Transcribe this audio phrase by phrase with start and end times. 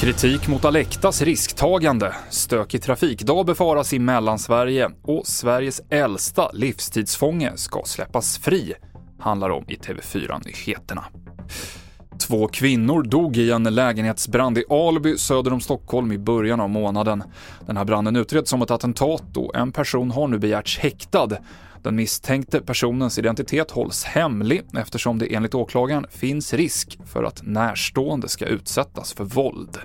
[0.00, 8.38] Kritik mot Alektas risktagande, stökig trafikdag befaras i Mellansverige och Sveriges äldsta livstidsfånge ska släppas
[8.38, 8.74] fri,
[9.18, 11.04] handlar om i TV4-nyheterna.
[12.30, 17.22] Två kvinnor dog i en lägenhetsbrand i Alby söder om Stockholm i början av månaden.
[17.66, 21.28] Den här branden utreds som ett attentat och en person har nu begärts häktad.
[21.82, 28.28] Den misstänkte personens identitet hålls hemlig eftersom det enligt åklagaren finns risk för att närstående
[28.28, 29.78] ska utsättas för våld.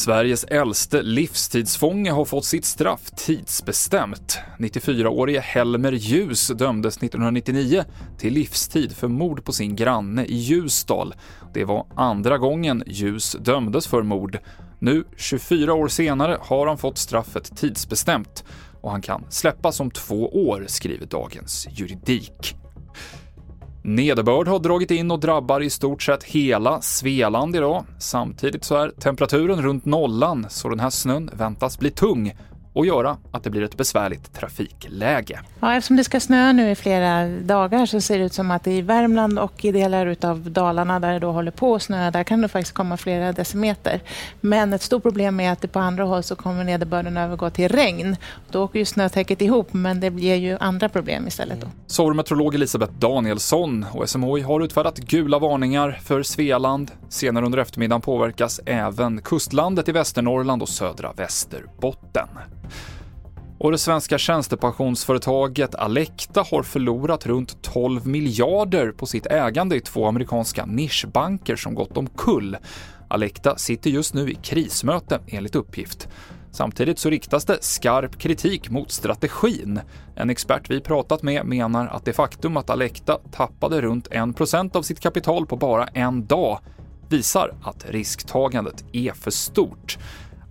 [0.00, 4.38] Sveriges äldste livstidsfånge har fått sitt straff tidsbestämt.
[4.58, 7.84] 94-årige Helmer Ljus dömdes 1999
[8.18, 11.14] till livstid för mord på sin granne i Ljusdal.
[11.54, 14.38] Det var andra gången Ljus dömdes för mord.
[14.78, 18.44] Nu, 24 år senare, har han fått straffet tidsbestämt
[18.80, 22.59] och han kan släppas om två år, skriver Dagens Juridik.
[23.82, 27.84] Nederbörd har dragit in och drabbar i stort sett hela Svealand idag.
[27.98, 32.34] Samtidigt så är temperaturen runt nollan, så den här snön väntas bli tung
[32.72, 35.40] och göra att det blir ett besvärligt trafikläge.
[35.60, 38.66] Ja, eftersom det ska snöa nu i flera dagar så ser det ut som att
[38.66, 42.24] i Värmland och i delar av Dalarna där det då håller på att snöa, där
[42.24, 44.00] kan det faktiskt komma flera decimeter.
[44.40, 47.68] Men ett stort problem är att det på andra håll så kommer nederbörden övergå till
[47.68, 48.16] regn.
[48.50, 51.58] Då åker ju snötäcket ihop, men det ger ju andra problem istället.
[51.60, 52.14] Då.
[52.14, 56.90] Meteorolog Elisabeth Danielsson och SMHI har utfärdat gula varningar för Svealand.
[57.08, 62.28] Senare under eftermiddagen påverkas även kustlandet i Västernorrland och södra Västerbotten.
[63.58, 70.06] Och det svenska tjänstepensionsföretaget Alecta har förlorat runt 12 miljarder på sitt ägande i två
[70.06, 72.56] amerikanska nischbanker som gått omkull.
[73.08, 76.08] Alecta sitter just nu i krismöte enligt uppgift.
[76.52, 79.80] Samtidigt så riktas det skarp kritik mot strategin.
[80.16, 84.82] En expert vi pratat med menar att det faktum att Alecta tappade runt 1% av
[84.82, 86.58] sitt kapital på bara en dag
[87.08, 89.98] visar att risktagandet är för stort.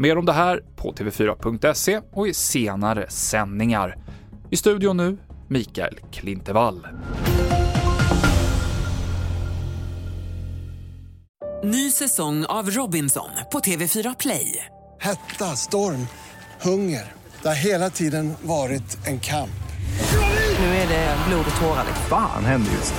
[0.02, 3.96] Mer om det här på tv4.se och i senare sändningar.
[4.50, 5.18] I studion nu,
[5.48, 6.88] Mikael Klintevall.
[11.64, 14.66] Ny säsong av Robinson på TV4 Play.
[15.00, 16.08] Hetta, storm,
[16.62, 17.12] hunger.
[17.42, 19.60] Det har hela tiden varit en kamp.
[20.60, 21.86] Nu är det blod och tårar.
[22.10, 22.94] Fan händer just.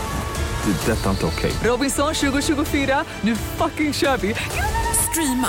[0.64, 0.92] Det.
[0.92, 1.52] är Detta är inte okej.
[1.64, 4.34] Robinson 2024, nu fucking kör vi!
[5.10, 5.48] Streama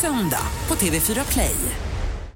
[0.00, 1.89] söndag på TV4 Play.